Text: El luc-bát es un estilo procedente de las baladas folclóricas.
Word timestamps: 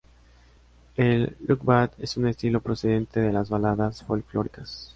El 0.97 1.37
luc-bát 1.41 1.93
es 1.99 2.17
un 2.17 2.25
estilo 2.25 2.59
procedente 2.59 3.19
de 3.19 3.31
las 3.31 3.51
baladas 3.51 4.01
folclóricas. 4.03 4.89